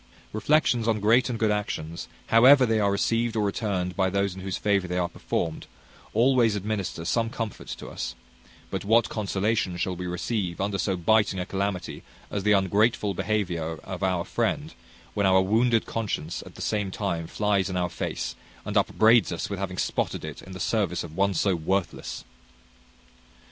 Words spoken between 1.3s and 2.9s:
good actions, however they